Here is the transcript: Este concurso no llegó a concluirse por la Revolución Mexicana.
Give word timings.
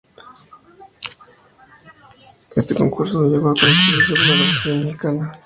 Este 2.55 2.73
concurso 2.73 3.21
no 3.21 3.29
llegó 3.29 3.49
a 3.51 3.53
concluirse 3.53 4.09
por 4.09 4.19
la 4.19 4.25
Revolución 4.31 4.79
Mexicana. 4.87 5.39